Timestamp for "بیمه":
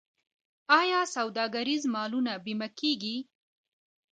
2.45-2.67